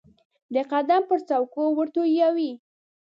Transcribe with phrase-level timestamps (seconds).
[0.53, 2.51] د قلم پر څوکو ورتویوي